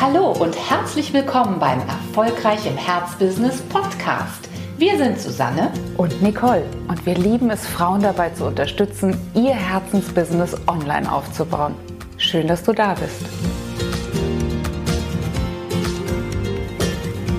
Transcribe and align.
Hallo 0.00 0.32
und 0.32 0.56
herzlich 0.70 1.12
willkommen 1.12 1.58
beim 1.58 1.78
Erfolgreich 1.80 2.64
im 2.64 2.74
Herzbusiness 2.78 3.60
Podcast. 3.60 4.48
Wir 4.78 4.96
sind 4.96 5.20
Susanne 5.20 5.70
und 5.98 6.22
Nicole 6.22 6.64
und 6.88 7.04
wir 7.04 7.16
lieben 7.16 7.50
es, 7.50 7.66
Frauen 7.66 8.00
dabei 8.00 8.30
zu 8.30 8.46
unterstützen, 8.46 9.14
ihr 9.34 9.52
Herzensbusiness 9.52 10.56
online 10.66 11.12
aufzubauen. 11.12 11.74
Schön, 12.16 12.48
dass 12.48 12.62
du 12.62 12.72
da 12.72 12.94
bist. 12.94 13.26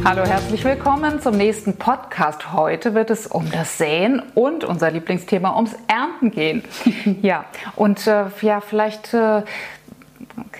Hallo, 0.04 0.24
herzlich 0.24 0.64
willkommen 0.64 1.20
zum 1.20 1.38
nächsten 1.38 1.78
Podcast. 1.78 2.54
Heute 2.54 2.94
wird 2.94 3.10
es 3.10 3.26
um 3.26 3.50
das 3.52 3.80
Säen 3.80 4.22
und 4.36 4.64
unser 4.64 4.92
Lieblingsthema 4.92 5.56
ums 5.56 5.76
Ernten 5.88 6.30
gehen. 6.30 6.64
ja, 7.24 7.46
und 7.76 8.06
äh, 8.06 8.26
ja, 8.42 8.62
vielleicht 8.62 9.16
äh, 9.16 9.42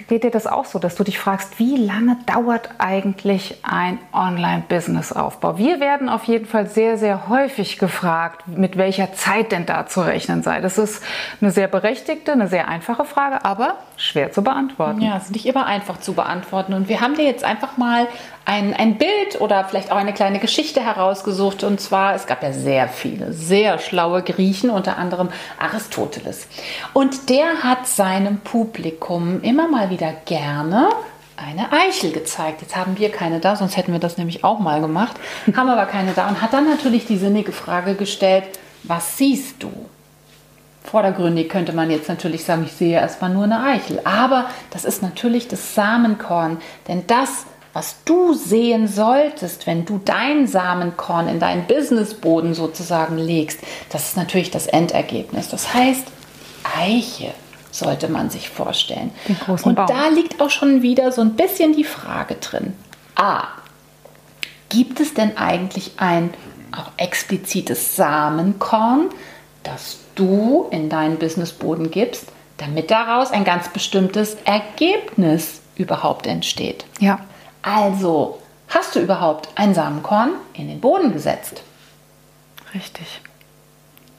geht 0.08 0.24
dir 0.24 0.32
das 0.32 0.48
auch 0.48 0.66
so, 0.66 0.80
dass 0.80 0.96
du 0.96 1.04
dich 1.04 1.20
fragst, 1.20 1.60
wie 1.60 1.78
lange 1.78 2.18
dauert 2.26 2.70
eigentlich 2.78 3.58
ein 3.64 4.00
Online-Business-Aufbau? 4.14 5.58
Wir 5.58 5.80
werden 5.80 6.10
auf 6.10 6.26
jeden 6.26 6.46
Fall 6.46 6.68
sehr, 6.68 6.98
sehr 6.98 7.28
häufig 7.30 7.78
gefragt, 7.78 8.48
mit 8.48 8.78
welcher 8.78 9.14
Zeit 9.14 9.52
denn 9.52 9.66
da 9.66 9.88
zu 9.88 10.02
rechnen 10.02 10.44
sei. 10.44 10.62
Das 10.62 10.78
ist 10.78 11.04
eine 11.42 11.52
sehr 11.52 11.68
berechtigte, 11.68 12.32
eine 12.32 12.48
sehr 12.48 12.68
einfache 12.68 13.06
Frage, 13.06 13.46
aber 13.46 13.78
schwer 13.98 14.32
zu 14.32 14.44
beantworten. 14.44 15.02
Ja, 15.02 15.18
es 15.18 15.26
ist 15.26 15.32
nicht 15.32 15.46
immer 15.46 15.66
einfach 15.66 16.00
zu 16.00 16.14
beantworten. 16.14 16.74
Und 16.74 16.90
wir 16.90 17.02
haben 17.02 17.16
dir 17.16 17.26
jetzt 17.26 17.44
einfach 17.44 17.78
mal 17.78 18.08
ein, 18.46 18.74
ein 18.74 18.98
Bild 18.98 19.40
oder 19.40 19.64
vielleicht 19.66 19.92
auch 19.92 19.98
eine 19.98 20.14
kleine 20.14 20.40
Geschichte 20.40 20.82
herausgesucht. 20.84 21.64
Und 21.64 21.80
zwar, 21.80 22.16
es 22.16 22.28
gab 22.28 22.44
ja 22.44 22.52
sehr 22.52 22.88
viele, 22.88 23.34
sehr 23.34 23.80
schlaue 23.80 24.24
Griechen, 24.24 24.70
unter 24.70 24.98
anderem 24.98 25.30
Aristoteles. 25.60 26.48
Und 26.94 27.30
der 27.30 27.64
hat 27.64 27.88
seinem 27.88 28.38
Publikum 28.38 29.42
immer 29.42 29.68
mal 29.68 29.90
wieder 29.90 30.14
gerne 30.26 30.90
eine 31.38 31.72
Eichel 31.72 32.12
gezeigt. 32.12 32.62
Jetzt 32.62 32.76
haben 32.76 32.98
wir 32.98 33.12
keine 33.12 33.40
da, 33.40 33.56
sonst 33.56 33.78
hätten 33.78 33.92
wir 33.92 34.00
das 34.00 34.18
nämlich 34.18 34.44
auch 34.44 34.60
mal 34.60 34.82
gemacht. 34.82 35.16
Haben 35.56 35.70
aber 35.70 35.86
keine 35.86 36.14
da 36.14 36.28
und 36.28 36.42
hat 36.42 36.54
dann 36.54 36.70
natürlich 36.70 37.06
die 37.06 37.18
sinnige 37.18 37.52
Frage 37.52 37.96
gestellt, 37.96 38.44
was 38.84 39.18
siehst 39.18 39.62
du? 39.64 39.72
Vordergründig 40.84 41.50
könnte 41.50 41.74
man 41.74 41.92
jetzt 41.92 42.10
natürlich 42.10 42.44
sagen, 42.44 42.64
ich 42.66 42.74
sehe 42.74 42.94
erstmal 43.00 43.30
nur 43.30 43.44
eine 43.44 43.64
Eichel. 43.64 44.02
Aber 44.04 44.50
das 44.72 44.84
ist 44.84 45.02
natürlich 45.02 45.48
das 45.48 45.76
Samenkorn. 45.76 46.60
Denn 46.88 47.06
das, 47.08 47.46
was 47.74 47.96
du 48.06 48.34
sehen 48.34 48.88
solltest, 48.88 49.66
wenn 49.66 49.86
du 49.86 50.00
dein 50.04 50.48
Samenkorn 50.48 51.28
in 51.28 51.40
deinen 51.40 51.66
Businessboden 51.68 52.54
sozusagen 52.54 53.18
legst, 53.18 53.60
das 53.90 54.10
ist 54.10 54.18
natürlich 54.18 54.52
das 54.52 54.68
Endergebnis. 54.68 55.50
Das 55.50 55.74
heißt, 55.74 56.04
Eiche 56.78 57.34
sollte 57.72 58.10
man 58.10 58.30
sich 58.30 58.50
vorstellen. 58.50 59.12
Den 59.28 59.40
großen 59.40 59.70
Und 59.70 59.76
Baum. 59.76 59.88
da 59.88 60.10
liegt 60.10 60.42
auch 60.42 60.50
schon 60.50 60.82
wieder 60.82 61.12
so 61.12 61.22
ein 61.22 61.36
bisschen 61.36 61.74
die 61.74 61.86
Frage 61.86 62.36
drin. 62.36 62.74
A. 63.16 63.46
Gibt 64.70 65.00
es 65.00 65.14
denn 65.14 65.38
eigentlich 65.38 65.94
ein 65.98 66.34
auch 66.72 66.92
explizites 66.98 67.96
Samenkorn, 67.96 69.10
das 69.64 70.00
du 70.16 70.68
in 70.72 70.90
deinen 70.90 71.18
Businessboden 71.18 71.92
gibst, 71.92 72.26
damit 72.58 72.92
daraus 72.92 73.32
ein 73.32 73.44
ganz 73.44 73.70
bestimmtes 73.70 74.36
Ergebnis 74.46 75.62
überhaupt 75.76 76.28
entsteht? 76.28 76.86
Ja. 77.00 77.20
Also, 77.62 78.40
hast 78.70 78.96
du 78.96 79.00
überhaupt 79.00 79.50
ein 79.56 79.74
Samenkorn 79.74 80.32
in 80.54 80.68
den 80.68 80.82
Boden 80.82 81.14
gesetzt? 81.14 81.62
Richtig. 82.74 83.22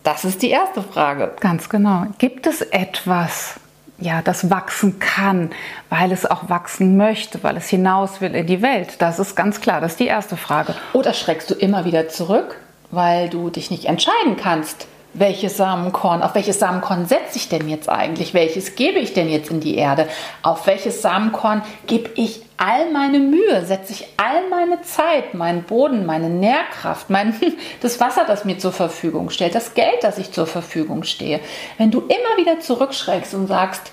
Das 0.03 0.25
ist 0.25 0.43
die 0.43 0.51
erste 0.51 0.83
Frage. 0.83 1.33
Ganz 1.41 1.69
genau. 1.69 2.07
Gibt 2.19 2.47
es 2.47 2.61
etwas, 2.61 3.55
ja, 3.99 4.21
das 4.21 4.51
wachsen 4.51 4.99
kann, 4.99 5.51
weil 5.91 6.11
es 6.13 6.27
auch 6.27 6.49
wachsen 6.49 6.97
möchte, 6.97 7.43
weil 7.43 7.57
es 7.57 7.69
hinaus 7.69 8.21
will 8.21 8.35
in 8.35 8.47
die 8.47 8.63
Welt? 8.63 8.97
Das 8.99 9.19
ist 9.19 9.37
ganz 9.37 9.61
klar. 9.61 9.81
Das 9.81 9.93
ist 9.93 10.01
die 10.01 10.07
erste 10.07 10.37
Frage. 10.37 10.75
Oder 10.93 11.13
schreckst 11.15 11.51
du 11.51 11.55
immer 11.55 11.85
wieder 11.85 12.09
zurück, 12.09 12.57
weil 12.91 13.29
du 13.29 13.51
dich 13.51 13.71
nicht 13.71 13.85
entscheiden 13.85 14.37
kannst? 14.37 14.87
Welches 15.15 15.57
Samenkorn, 15.57 16.23
auf 16.23 16.35
welches 16.35 16.59
Samenkorn 16.59 17.07
setze 17.07 17.37
ich 17.37 17.49
denn 17.49 17.69
jetzt 17.69 17.89
eigentlich? 17.89 18.35
Welches 18.35 18.75
gebe 18.75 18.99
ich 18.99 19.13
denn 19.13 19.29
jetzt 19.29 19.51
in 19.51 19.61
die 19.61 19.77
Erde? 19.77 20.09
Auf 20.43 20.67
welches 20.67 21.03
Samenkorn 21.03 21.63
gebe 21.87 22.11
ich 22.15 22.43
all 22.57 22.91
meine 22.93 23.19
Mühe, 23.19 23.65
setze 23.65 23.93
ich 23.93 24.07
all 24.17 24.49
meine 24.49 24.83
Zeit, 24.83 25.35
meinen 25.35 25.65
Boden, 25.65 26.07
meine 26.07 26.29
Nährkraft, 26.29 27.11
mein, 27.11 27.35
das 27.81 28.01
Wasser, 28.01 28.25
das 28.27 28.45
mir 28.45 28.59
zur 28.59 28.73
Verfügung 28.73 29.31
stellt, 29.31 29.55
das 29.55 29.75
Geld, 29.75 30.03
das 30.03 30.19
ich 30.19 30.33
zur 30.33 30.47
Verfügung 30.47 31.03
stehe. 31.03 31.41
Wenn 31.77 31.91
du 31.91 32.01
immer 32.01 32.37
wieder 32.37 32.61
zurückschreckst 32.61 33.35
und 33.35 33.49
sagst, 33.49 33.91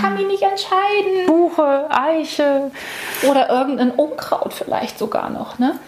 kann 0.00 0.14
mich 0.14 0.26
nicht 0.26 0.42
entscheiden. 0.42 1.26
Buche, 1.26 1.88
Eiche. 1.90 2.70
Oder 3.28 3.50
irgendein 3.50 3.90
Unkraut 3.90 4.52
vielleicht 4.52 4.98
sogar 4.98 5.28
noch. 5.28 5.58
Ne? 5.58 5.78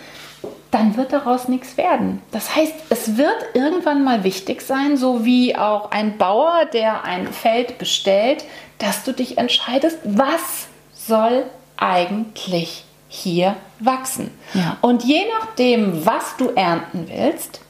Dann 0.75 0.97
wird 0.97 1.13
daraus 1.13 1.47
nichts 1.47 1.77
werden. 1.77 2.21
Das 2.33 2.57
heißt, 2.57 2.75
es 2.91 3.17
wird 3.17 3.37
irgendwann 3.55 4.03
mal 4.03 4.25
wichtig 4.25 4.61
sein, 4.61 4.97
so 4.97 5.25
wie 5.25 5.55
auch 5.55 5.93
ein 5.93 6.19
Bauer, 6.19 6.65
der 6.73 7.05
ein 7.05 7.33
Feld 7.33 7.79
bestellt, 7.79 8.45
dass 8.79 9.05
du 9.05 9.13
dich 9.13 9.39
entscheidest, 9.39 9.99
was 10.03 10.67
soll 10.93 11.45
eigentlich 11.77 12.85
hier 13.09 13.55
wachsen. 13.79 14.37
Ja. 14.53 14.77
Und 14.81 15.05
je 15.05 15.23
nachdem, 15.39 16.05
was 16.05 16.37
du 16.39 16.49
ernten 16.51 17.07
willst, 17.09 17.61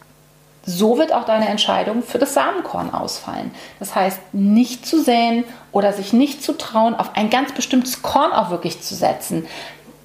so 0.65 0.97
wird 0.97 1.13
auch 1.13 1.27
deine 1.27 1.49
Entscheidung 1.49 2.03
für 2.03 2.19
das 2.19 2.33
Samenkorn 2.33 2.95
ausfallen. 2.95 3.51
Das 3.81 3.95
heißt, 3.95 4.19
nicht 4.33 4.87
zu 4.87 5.03
säen 5.03 5.45
oder 5.73 5.93
sich 5.93 6.15
nicht 6.15 6.43
zu 6.43 6.57
trauen, 6.57 6.95
auf 6.95 7.17
ein 7.17 7.29
ganz 7.29 7.53
bestimmtes 7.53 8.01
Korn 8.01 8.33
auch 8.33 8.49
wirklich 8.49 8.81
zu 8.81 8.95
setzen. 8.95 9.47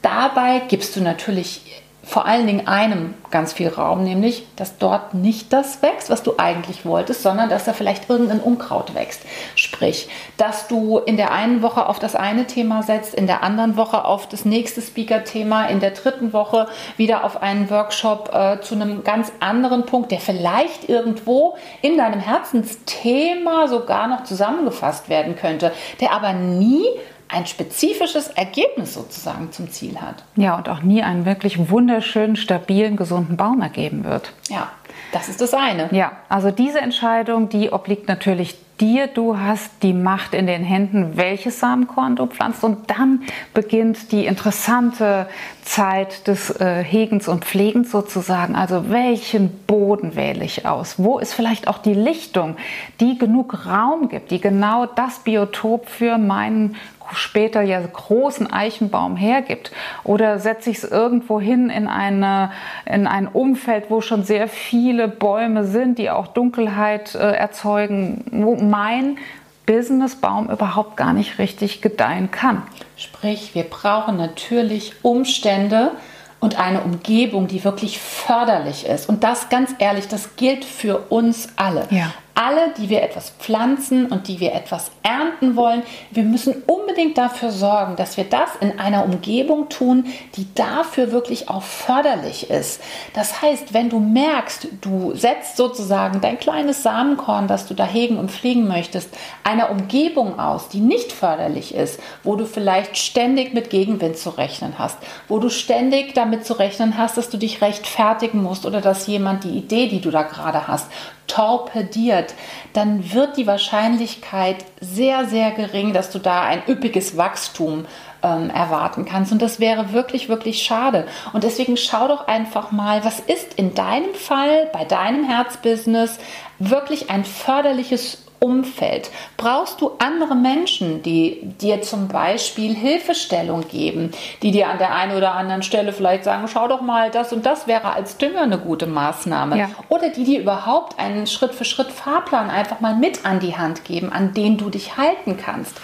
Dabei 0.01 0.59
gibst 0.67 0.97
du 0.97 1.01
natürlich 1.01 1.61
vor 2.09 2.25
allen 2.25 2.47
Dingen 2.47 2.67
einem 2.67 3.13
ganz 3.29 3.53
viel 3.53 3.67
Raum, 3.67 4.03
nämlich, 4.03 4.47
dass 4.55 4.79
dort 4.79 5.13
nicht 5.13 5.53
das 5.53 5.83
wächst, 5.83 6.09
was 6.09 6.23
du 6.23 6.33
eigentlich 6.39 6.83
wolltest, 6.83 7.21
sondern 7.21 7.49
dass 7.49 7.65
da 7.65 7.73
vielleicht 7.73 8.09
irgendein 8.09 8.39
Unkraut 8.39 8.95
wächst. 8.95 9.21
Sprich, 9.53 10.09
dass 10.35 10.67
du 10.67 10.97
in 10.97 11.17
der 11.17 11.31
einen 11.31 11.61
Woche 11.61 11.85
auf 11.85 11.99
das 11.99 12.15
eine 12.15 12.47
Thema 12.47 12.81
setzt, 12.81 13.13
in 13.13 13.27
der 13.27 13.43
anderen 13.43 13.77
Woche 13.77 14.05
auf 14.05 14.27
das 14.27 14.43
nächste 14.43 14.81
Speaker-Thema, 14.81 15.67
in 15.67 15.81
der 15.81 15.91
dritten 15.91 16.33
Woche 16.33 16.67
wieder 16.97 17.23
auf 17.23 17.43
einen 17.43 17.69
Workshop 17.69 18.31
äh, 18.33 18.59
zu 18.61 18.73
einem 18.73 19.03
ganz 19.03 19.31
anderen 19.39 19.85
Punkt, 19.85 20.11
der 20.11 20.19
vielleicht 20.19 20.89
irgendwo 20.89 21.57
in 21.83 21.95
deinem 21.95 22.19
Herzensthema 22.19 23.67
sogar 23.67 24.07
noch 24.07 24.23
zusammengefasst 24.23 25.09
werden 25.09 25.35
könnte, 25.35 25.71
der 26.01 26.11
aber 26.11 26.33
nie 26.33 26.87
ein 27.29 27.45
spezifisches 27.45 28.27
Ergebnis 28.27 28.95
sozusagen 28.95 29.51
zum 29.51 29.71
Ziel 29.71 30.01
hat. 30.01 30.23
Ja, 30.35 30.57
und 30.57 30.67
auch 30.67 30.81
nie 30.81 31.03
einen 31.03 31.25
wirklich 31.25 31.69
wunderschönen, 31.69 32.35
stabilen, 32.35 32.97
gesunden 32.97 33.37
Baum 33.37 33.61
ergeben 33.61 34.03
wird. 34.03 34.33
Ja, 34.49 34.69
das 35.11 35.29
ist 35.29 35.39
das 35.39 35.53
eine. 35.53 35.89
Ja, 35.91 36.11
also 36.27 36.51
diese 36.51 36.79
Entscheidung, 36.79 37.49
die 37.49 37.71
obliegt 37.71 38.07
natürlich 38.07 38.57
dir. 38.79 39.07
Du 39.07 39.37
hast 39.37 39.71
die 39.83 39.93
Macht 39.93 40.33
in 40.33 40.47
den 40.47 40.63
Händen, 40.63 41.17
welches 41.17 41.59
Samenkorn 41.59 42.15
du 42.15 42.25
pflanzt. 42.27 42.63
Und 42.63 42.89
dann 42.89 43.23
beginnt 43.53 44.11
die 44.11 44.25
interessante 44.25 45.27
Zeit 45.63 46.27
des 46.27 46.49
äh, 46.59 46.83
Hegens 46.83 47.27
und 47.27 47.45
Pflegens 47.45 47.91
sozusagen. 47.91 48.55
Also 48.55 48.89
welchen 48.89 49.49
Boden 49.65 50.15
wähle 50.15 50.43
ich 50.45 50.65
aus? 50.65 50.95
Wo 50.97 51.19
ist 51.19 51.33
vielleicht 51.33 51.67
auch 51.67 51.79
die 51.79 51.93
Lichtung, 51.93 52.55
die 52.99 53.17
genug 53.17 53.65
Raum 53.65 54.09
gibt, 54.09 54.31
die 54.31 54.41
genau 54.41 54.85
das 54.85 55.19
Biotop 55.19 55.89
für 55.89 56.17
meinen 56.17 56.75
später 57.13 57.61
ja 57.61 57.81
großen 57.81 58.51
Eichenbaum 58.51 59.15
hergibt? 59.15 59.71
Oder 60.03 60.39
setze 60.39 60.69
ich 60.69 60.77
es 60.77 60.83
irgendwo 60.83 61.39
hin 61.39 61.69
in, 61.69 61.87
eine, 61.87 62.51
in 62.85 63.07
ein 63.07 63.27
Umfeld, 63.27 63.85
wo 63.89 64.01
schon 64.01 64.23
sehr 64.23 64.47
viele 64.47 65.07
Bäume 65.07 65.65
sind, 65.65 65.97
die 65.97 66.09
auch 66.09 66.27
Dunkelheit 66.27 67.15
äh, 67.15 67.31
erzeugen, 67.31 68.25
wo 68.31 68.55
mein 68.55 69.17
Businessbaum 69.65 70.49
überhaupt 70.49 70.97
gar 70.97 71.13
nicht 71.13 71.39
richtig 71.39 71.81
gedeihen 71.81 72.31
kann? 72.31 72.63
Sprich, 72.95 73.53
wir 73.53 73.63
brauchen 73.63 74.17
natürlich 74.17 74.93
Umstände, 75.03 75.91
und 76.39 76.57
eine 76.57 76.81
Umgebung, 76.81 77.47
die 77.47 77.63
wirklich 77.63 77.99
förderlich 77.99 78.85
ist. 78.85 79.09
Und 79.09 79.23
das 79.25 79.49
ganz 79.49 79.75
ehrlich, 79.79 80.07
das 80.07 80.37
gilt 80.37 80.63
für 80.63 80.97
uns 81.09 81.49
alle. 81.57 81.85
Ja 81.89 82.13
alle, 82.39 82.73
die 82.77 82.87
wir 82.87 83.03
etwas 83.03 83.31
pflanzen 83.31 84.05
und 84.05 84.29
die 84.29 84.39
wir 84.39 84.53
etwas 84.53 84.91
ernten 85.03 85.57
wollen, 85.57 85.83
wir 86.11 86.23
müssen 86.23 86.63
unbedingt 86.67 87.17
dafür 87.17 87.51
sorgen, 87.51 87.97
dass 87.97 88.15
wir 88.15 88.23
das 88.23 88.51
in 88.61 88.79
einer 88.79 89.03
Umgebung 89.03 89.67
tun, 89.67 90.05
die 90.35 90.47
dafür 90.55 91.11
wirklich 91.11 91.49
auch 91.49 91.63
förderlich 91.63 92.49
ist. 92.49 92.81
Das 93.13 93.41
heißt, 93.41 93.73
wenn 93.73 93.89
du 93.89 93.99
merkst, 93.99 94.69
du 94.79 95.13
setzt 95.15 95.57
sozusagen 95.57 96.21
dein 96.21 96.39
kleines 96.39 96.81
Samenkorn, 96.81 97.47
das 97.47 97.67
du 97.67 97.73
da 97.73 97.85
hegen 97.85 98.17
und 98.17 98.31
pflegen 98.31 98.69
möchtest, 98.69 99.09
einer 99.43 99.69
Umgebung 99.69 100.39
aus, 100.39 100.69
die 100.69 100.79
nicht 100.79 101.11
förderlich 101.11 101.75
ist, 101.75 101.99
wo 102.23 102.37
du 102.37 102.45
vielleicht 102.45 102.95
ständig 102.95 103.53
mit 103.53 103.69
Gegenwind 103.69 104.17
zu 104.17 104.29
rechnen 104.29 104.75
hast, 104.79 104.97
wo 105.27 105.39
du 105.39 105.49
ständig 105.49 106.13
damit 106.13 106.45
zu 106.45 106.53
rechnen 106.53 106.97
hast, 106.97 107.17
dass 107.17 107.29
du 107.29 107.37
dich 107.37 107.61
rechtfertigen 107.61 108.41
musst 108.41 108.65
oder 108.65 108.79
dass 108.79 109.07
jemand 109.07 109.43
die 109.43 109.57
Idee, 109.57 109.87
die 109.87 109.99
du 109.99 110.09
da 110.09 110.23
gerade 110.23 110.69
hast, 110.69 110.89
torpediert, 111.29 112.33
dann 112.73 113.13
wird 113.13 113.37
die 113.37 113.47
Wahrscheinlichkeit 113.47 114.65
sehr, 114.81 115.25
sehr 115.25 115.51
gering, 115.51 115.93
dass 115.93 116.11
du 116.11 116.19
da 116.19 116.41
ein 116.41 116.61
üppig 116.67 116.89
üppiges 116.89 117.17
Wachstum 117.17 117.85
ähm, 118.23 118.49
erwarten 118.49 119.05
kannst. 119.05 119.31
Und 119.31 119.41
das 119.41 119.59
wäre 119.59 119.93
wirklich, 119.93 120.29
wirklich 120.29 120.63
schade. 120.63 121.07
Und 121.33 121.43
deswegen 121.43 121.77
schau 121.77 122.07
doch 122.07 122.27
einfach 122.27 122.71
mal, 122.71 123.03
was 123.05 123.19
ist 123.19 123.53
in 123.55 123.75
deinem 123.75 124.13
Fall, 124.13 124.69
bei 124.73 124.85
deinem 124.85 125.23
Herzbusiness 125.23 126.19
wirklich 126.57 127.09
ein 127.09 127.23
förderliches 127.23 128.25
Umfeld? 128.39 129.11
Brauchst 129.37 129.81
du 129.81 129.91
andere 129.99 130.35
Menschen, 130.35 131.03
die 131.03 131.39
dir 131.61 131.81
zum 131.81 132.07
Beispiel 132.07 132.73
Hilfestellung 132.73 133.67
geben, 133.67 134.11
die 134.41 134.51
dir 134.51 134.69
an 134.69 134.77
der 134.77 134.95
einen 134.95 135.15
oder 135.15 135.33
anderen 135.33 135.63
Stelle 135.63 135.93
vielleicht 135.93 136.23
sagen, 136.23 136.47
schau 136.47 136.67
doch 136.67 136.81
mal, 136.81 137.11
das 137.11 137.33
und 137.33 137.45
das 137.45 137.67
wäre 137.67 137.93
als 137.93 138.17
Dünger 138.17 138.41
eine 138.41 138.57
gute 138.57 138.87
Maßnahme. 138.87 139.57
Ja. 139.57 139.69
Oder 139.89 140.09
die 140.09 140.23
dir 140.23 140.39
überhaupt 140.39 140.99
einen 140.99 141.27
Schritt 141.27 141.53
für 141.53 141.65
Schritt 141.65 141.91
Fahrplan 141.91 142.49
einfach 142.49 142.79
mal 142.79 142.95
mit 142.95 143.25
an 143.25 143.39
die 143.39 143.57
Hand 143.57 143.83
geben, 143.83 144.11
an 144.11 144.33
den 144.33 144.57
du 144.57 144.69
dich 144.69 144.97
halten 144.97 145.37
kannst. 145.37 145.75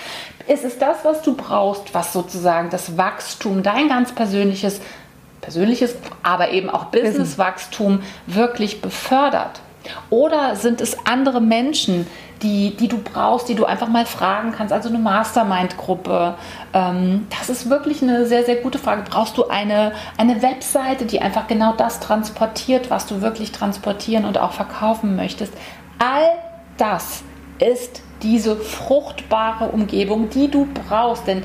Ist 0.48 0.63
es 0.63 0.78
das, 0.78 1.04
was 1.04 1.24
du 1.24 1.36
brauchst, 1.36 1.94
was 1.94 2.13
sozusagen 2.13 2.69
das 2.69 2.98
Wachstum, 2.98 3.63
dein 3.63 3.90
ganz 3.90 4.13
persönliches, 4.13 4.80
persönliches, 5.42 5.96
aber 6.22 6.52
eben 6.52 6.69
auch 6.69 6.86
Businesswachstum 6.86 8.02
wirklich 8.28 8.81
befördert? 8.81 9.60
Oder 10.10 10.56
sind 10.56 10.82
es 10.82 10.98
andere 11.06 11.42
Menschen, 11.42 12.08
die, 12.42 12.76
die 12.76 12.88
du 12.88 12.98
brauchst, 12.98 13.50
die 13.50 13.56
du 13.56 13.66
einfach 13.66 13.88
mal 13.88 14.06
fragen 14.06 14.52
kannst? 14.52 14.74
Also 14.74 14.90
eine 14.90 15.00
Mastermind-Gruppe. 15.00 16.36
Ähm, 16.74 17.28
das 17.38 17.50
ist 17.50 17.70
wirklich 17.70 18.02
eine 18.02 18.26
sehr, 18.26 18.44
sehr 18.44 18.58
gute 18.58 18.80
Frage. 18.80 19.04
Brauchst 19.10 19.38
du 19.38 19.48
eine, 19.48 19.94
eine 20.18 20.42
Webseite, 20.42 21.06
die 21.06 21.22
einfach 21.22 21.48
genau 21.48 21.74
das 21.74 22.00
transportiert, 22.00 22.90
was 22.90 23.06
du 23.06 23.22
wirklich 23.22 23.52
transportieren 23.52 24.26
und 24.26 24.38
auch 24.38 24.52
verkaufen 24.52 25.16
möchtest? 25.16 25.54
All 26.00 26.30
das 26.78 27.24
ist 27.60 28.02
diese 28.22 28.56
fruchtbare 28.56 29.70
Umgebung, 29.70 30.30
die 30.30 30.50
du 30.50 30.68
brauchst. 30.88 31.28
Denn 31.28 31.44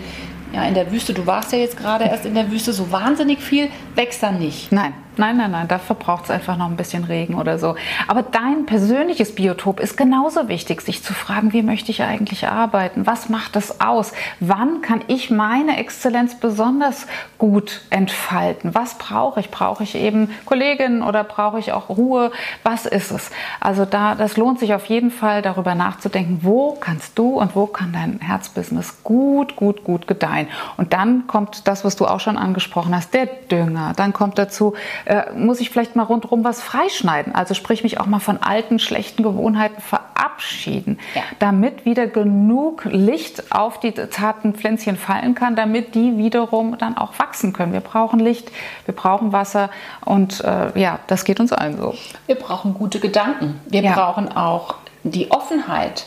ja, 0.52 0.64
in 0.64 0.74
der 0.74 0.90
Wüste, 0.90 1.14
du 1.14 1.26
warst 1.26 1.52
ja 1.52 1.58
jetzt 1.58 1.76
gerade 1.76 2.04
erst 2.04 2.26
in 2.26 2.34
der 2.34 2.50
Wüste, 2.50 2.72
so 2.72 2.90
wahnsinnig 2.90 3.40
viel 3.40 3.68
wächst 3.94 4.22
da 4.22 4.32
nicht. 4.32 4.72
Nein, 4.72 4.94
Nein, 5.16 5.36
nein, 5.36 5.50
nein, 5.50 5.68
dafür 5.68 5.96
braucht 5.96 6.24
es 6.24 6.30
einfach 6.30 6.56
noch 6.56 6.66
ein 6.66 6.76
bisschen 6.76 7.04
Regen 7.04 7.34
oder 7.34 7.58
so. 7.58 7.74
Aber 8.06 8.22
dein 8.22 8.64
persönliches 8.64 9.34
Biotop 9.34 9.80
ist 9.80 9.96
genauso 9.96 10.48
wichtig, 10.48 10.82
sich 10.82 11.02
zu 11.02 11.14
fragen, 11.14 11.52
wie 11.52 11.62
möchte 11.62 11.90
ich 11.90 12.02
eigentlich 12.02 12.46
arbeiten? 12.46 13.06
Was 13.06 13.28
macht 13.28 13.56
das 13.56 13.80
aus? 13.80 14.12
Wann 14.38 14.82
kann 14.82 15.02
ich 15.08 15.30
meine 15.30 15.78
Exzellenz 15.78 16.36
besonders 16.36 17.06
gut 17.38 17.82
entfalten? 17.90 18.74
Was 18.74 18.98
brauche 18.98 19.40
ich? 19.40 19.50
Brauche 19.50 19.82
ich 19.82 19.96
eben 19.96 20.30
Kolleginnen 20.46 21.02
oder 21.02 21.24
brauche 21.24 21.58
ich 21.58 21.72
auch 21.72 21.88
Ruhe? 21.88 22.30
Was 22.62 22.86
ist 22.86 23.10
es? 23.10 23.30
Also 23.60 23.84
da, 23.84 24.14
das 24.14 24.36
lohnt 24.36 24.60
sich 24.60 24.74
auf 24.74 24.86
jeden 24.86 25.10
Fall 25.10 25.42
darüber 25.42 25.74
nachzudenken, 25.74 26.40
wo 26.42 26.76
kannst 26.80 27.18
du 27.18 27.40
und 27.40 27.56
wo 27.56 27.66
kann 27.66 27.92
dein 27.92 28.20
Herzbusiness 28.20 29.02
gut, 29.02 29.56
gut, 29.56 29.82
gut 29.82 30.06
gedeihen? 30.06 30.46
Und 30.76 30.92
dann 30.92 31.26
kommt 31.26 31.66
das, 31.66 31.84
was 31.84 31.96
du 31.96 32.06
auch 32.06 32.20
schon 32.20 32.36
angesprochen 32.36 32.94
hast, 32.94 33.12
der 33.12 33.26
Dünger. 33.26 33.92
Dann 33.96 34.12
kommt 34.12 34.38
dazu, 34.38 34.74
äh, 35.04 35.32
muss 35.32 35.60
ich 35.60 35.70
vielleicht 35.70 35.96
mal 35.96 36.02
rundherum 36.02 36.44
was 36.44 36.62
freischneiden. 36.62 37.34
Also 37.34 37.54
sprich 37.54 37.82
mich 37.82 38.00
auch 38.00 38.06
mal 38.06 38.20
von 38.20 38.42
alten, 38.42 38.78
schlechten 38.78 39.22
Gewohnheiten 39.22 39.80
verabschieden, 39.80 40.98
ja. 41.14 41.22
damit 41.38 41.84
wieder 41.84 42.06
genug 42.06 42.84
Licht 42.84 43.52
auf 43.52 43.80
die 43.80 43.94
zarten 43.94 44.54
Pflänzchen 44.54 44.96
fallen 44.96 45.34
kann, 45.34 45.56
damit 45.56 45.94
die 45.94 46.16
wiederum 46.16 46.78
dann 46.78 46.96
auch 46.96 47.18
wachsen 47.18 47.52
können. 47.52 47.72
Wir 47.72 47.80
brauchen 47.80 48.20
Licht, 48.20 48.50
wir 48.84 48.94
brauchen 48.94 49.32
Wasser 49.32 49.70
und 50.04 50.42
äh, 50.44 50.78
ja, 50.78 50.98
das 51.06 51.24
geht 51.24 51.40
uns 51.40 51.52
allen 51.52 51.78
so. 51.78 51.94
Wir 52.26 52.36
brauchen 52.36 52.74
gute 52.74 53.00
Gedanken. 53.00 53.60
Wir 53.66 53.82
ja. 53.82 53.94
brauchen 53.94 54.34
auch 54.36 54.74
die 55.02 55.30
Offenheit 55.30 56.06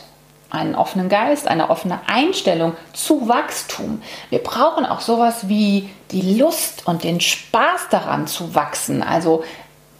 einen 0.54 0.74
offenen 0.74 1.08
Geist, 1.08 1.48
eine 1.48 1.70
offene 1.70 2.00
Einstellung 2.06 2.74
zu 2.92 3.28
Wachstum. 3.28 4.02
Wir 4.30 4.38
brauchen 4.38 4.86
auch 4.86 5.00
sowas 5.00 5.48
wie 5.48 5.90
die 6.10 6.38
Lust 6.38 6.86
und 6.86 7.04
den 7.04 7.20
Spaß 7.20 7.88
daran 7.90 8.26
zu 8.26 8.54
wachsen. 8.54 9.02
Also 9.02 9.44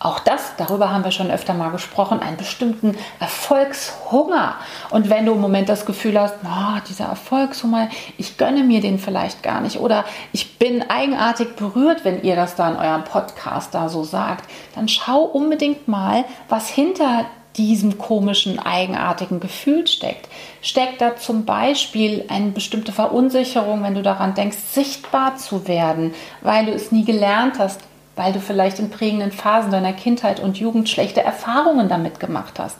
auch 0.04 0.18
das, 0.18 0.56
darüber 0.58 0.92
haben 0.92 1.02
wir 1.02 1.12
schon 1.12 1.30
öfter 1.30 1.54
mal 1.54 1.70
gesprochen, 1.70 2.20
einen 2.20 2.36
bestimmten 2.36 2.94
Erfolgshunger. 3.20 4.56
Und 4.90 5.08
wenn 5.08 5.24
du 5.24 5.32
im 5.32 5.40
Moment 5.40 5.70
das 5.70 5.86
Gefühl 5.86 6.20
hast, 6.20 6.34
oh, 6.44 6.78
dieser 6.86 7.06
Erfolgshunger, 7.06 7.88
ich 8.18 8.36
gönne 8.36 8.64
mir 8.64 8.82
den 8.82 8.98
vielleicht 8.98 9.42
gar 9.42 9.62
nicht 9.62 9.78
oder 9.78 10.04
ich 10.32 10.58
bin 10.58 10.84
eigenartig 10.90 11.56
berührt, 11.56 12.04
wenn 12.04 12.22
ihr 12.22 12.36
das 12.36 12.54
da 12.54 12.68
in 12.68 12.76
eurem 12.76 13.04
Podcast 13.04 13.74
da 13.74 13.88
so 13.88 14.04
sagt, 14.04 14.44
dann 14.74 14.88
schau 14.88 15.22
unbedingt 15.22 15.88
mal, 15.88 16.26
was 16.50 16.68
hinter 16.68 17.24
diesem 17.56 17.98
komischen, 17.98 18.58
eigenartigen 18.58 19.40
Gefühl 19.40 19.86
steckt. 19.86 20.28
Steckt 20.60 21.00
da 21.00 21.16
zum 21.16 21.44
Beispiel 21.44 22.24
eine 22.28 22.50
bestimmte 22.50 22.92
Verunsicherung, 22.92 23.82
wenn 23.82 23.94
du 23.94 24.02
daran 24.02 24.34
denkst, 24.34 24.58
sichtbar 24.72 25.36
zu 25.36 25.68
werden, 25.68 26.14
weil 26.40 26.66
du 26.66 26.72
es 26.72 26.90
nie 26.92 27.04
gelernt 27.04 27.58
hast, 27.58 27.80
weil 28.16 28.32
du 28.32 28.40
vielleicht 28.40 28.78
in 28.78 28.90
prägenden 28.90 29.32
Phasen 29.32 29.70
deiner 29.70 29.92
Kindheit 29.92 30.40
und 30.40 30.58
Jugend 30.58 30.88
schlechte 30.88 31.22
Erfahrungen 31.22 31.88
damit 31.88 32.20
gemacht 32.20 32.58
hast. 32.58 32.76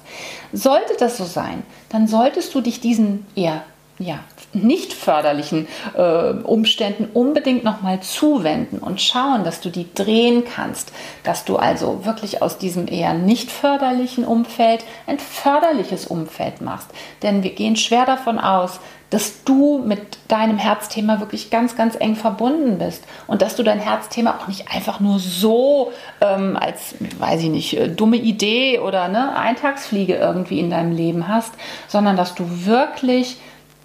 Sollte 0.53 0.95
das 0.99 1.17
so 1.17 1.25
sein, 1.25 1.63
dann 1.89 2.07
solltest 2.07 2.55
du 2.55 2.61
dich 2.61 2.81
diesen 2.81 3.27
eher 3.35 3.63
ja, 3.99 4.19
nicht 4.55 4.93
förderlichen 4.93 5.69
äh, 5.95 6.31
Umständen 6.31 7.09
unbedingt 7.13 7.65
nochmal 7.65 8.01
zuwenden 8.01 8.79
und 8.79 9.01
schauen, 9.01 9.45
dass 9.45 9.61
du 9.61 9.71
die 9.71 9.93
drehen 9.95 10.45
kannst, 10.45 10.93
dass 11.23 11.45
du 11.45 11.57
also 11.57 12.05
wirklich 12.05 12.43
aus 12.43 12.59
diesem 12.59 12.89
eher 12.89 13.15
nicht 13.15 13.51
förderlichen 13.51 14.25
Umfeld 14.25 14.85
ein 15.07 15.19
förderliches 15.19 16.07
Umfeld 16.07 16.61
machst. 16.61 16.89
Denn 17.23 17.43
wir 17.43 17.51
gehen 17.51 17.77
schwer 17.77 18.07
davon 18.07 18.39
aus, 18.39 18.81
dass 19.15 19.45
du 19.45 19.79
mit 19.79 20.19
deinem 20.27 20.59
Herzthema 20.59 21.21
wirklich 21.21 21.51
ganz, 21.51 21.77
ganz 21.77 21.95
eng 21.95 22.17
verbunden 22.17 22.79
bist 22.79 23.05
und 23.29 23.43
dass 23.43 23.55
du 23.55 23.63
dein 23.63 23.79
Herzthema 23.79 24.39
auch 24.41 24.49
nicht 24.49 24.73
einfach 24.75 24.99
nur 24.99 25.21
so 25.21 25.93
ähm, 26.21 26.57
als, 26.61 26.97
weiß 27.21 27.43
ich 27.43 27.51
nicht, 27.51 27.77
äh, 27.77 27.89
dumme 27.89 28.17
Idee 28.17 28.81
oder 28.81 29.07
ne, 29.07 29.37
Eintagsfliege 29.37 30.17
irgendwie 30.17 30.59
in 30.59 30.69
deinem 30.69 30.91
Leben 30.91 31.29
hast, 31.29 31.53
sondern 31.87 32.17
dass 32.17 32.35
du 32.35 32.67
wirklich 32.67 33.37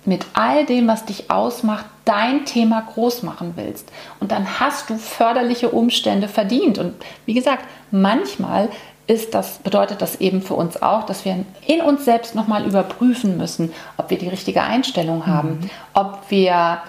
mit 0.09 0.25
all 0.33 0.65
dem, 0.65 0.87
was 0.87 1.05
dich 1.05 1.31
ausmacht, 1.31 1.85
dein 2.03 2.43
Thema 2.43 2.81
groß 2.81 3.23
machen 3.23 3.53
willst. 3.55 3.89
Und 4.19 4.31
dann 4.31 4.59
hast 4.59 4.89
du 4.89 4.97
förderliche 4.97 5.69
Umstände 5.69 6.27
verdient. 6.27 6.79
Und 6.79 6.95
wie 7.25 7.35
gesagt, 7.35 7.63
manchmal 7.91 8.69
ist 9.05 9.33
das, 9.33 9.59
bedeutet 9.59 10.01
das 10.01 10.19
eben 10.19 10.41
für 10.41 10.55
uns 10.55 10.81
auch, 10.81 11.05
dass 11.05 11.25
wir 11.25 11.45
in 11.65 11.81
uns 11.81 12.05
selbst 12.05 12.35
nochmal 12.35 12.65
überprüfen 12.65 13.37
müssen, 13.37 13.71
ob 13.97 14.09
wir 14.09 14.17
die 14.17 14.27
richtige 14.27 14.63
Einstellung 14.63 15.27
haben, 15.27 15.49
mhm. 15.49 15.69
ob 15.93 16.23
wir 16.29 16.79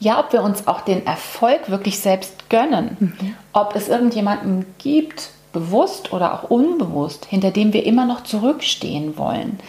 ja, 0.00 0.18
ob 0.18 0.32
wir 0.32 0.42
uns 0.42 0.66
auch 0.66 0.80
den 0.80 1.06
Erfolg 1.06 1.70
wirklich 1.70 2.00
selbst 2.00 2.50
gönnen, 2.50 2.96
mhm. 2.98 3.36
ob 3.52 3.76
es 3.76 3.88
irgendjemanden 3.88 4.66
gibt, 4.78 5.30
bewusst 5.52 6.12
oder 6.12 6.34
auch 6.34 6.50
unbewusst, 6.50 7.24
hinter 7.26 7.52
dem 7.52 7.72
wir 7.72 7.86
immer 7.86 8.04
noch 8.04 8.24
zurückstehen 8.24 9.16
wollen 9.16 9.60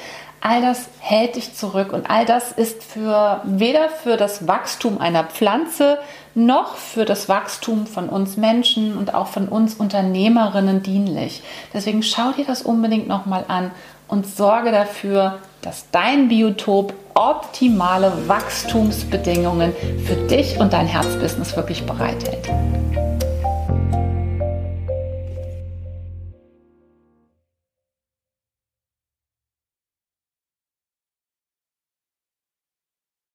all 0.44 0.62
das 0.62 0.90
hält 1.00 1.38
dich 1.38 1.56
zurück 1.56 1.94
und 1.94 2.10
all 2.10 2.26
das 2.26 2.52
ist 2.52 2.84
für 2.84 3.40
weder 3.46 3.88
für 3.88 4.18
das 4.18 4.46
Wachstum 4.46 4.98
einer 4.98 5.24
Pflanze 5.24 6.00
noch 6.36 6.76
für 6.76 7.06
das 7.06 7.30
Wachstum 7.30 7.88
von 7.88 8.10
uns 8.10 8.36
Menschen 8.36 8.98
und 8.98 9.14
auch 9.14 9.28
von 9.28 9.48
uns 9.48 9.76
Unternehmerinnen 9.76 10.84
dienlich. 10.84 11.44
Deswegen 11.74 12.04
schau 12.04 12.34
dir 12.34 12.44
das 12.44 12.62
unbedingt 12.62 13.08
nochmal 13.08 13.46
an 13.48 13.72
und 14.10 14.28
sorge 14.28 14.72
dafür, 14.72 15.40
dass 15.62 15.90
dein 15.92 16.28
Biotop 16.28 16.94
optimale 17.14 18.12
Wachstumsbedingungen 18.28 19.72
für 20.06 20.16
dich 20.28 20.60
und 20.60 20.74
dein 20.74 20.88
Herzbusiness 20.88 21.56
wirklich 21.56 21.86
bereithält. 21.86 22.50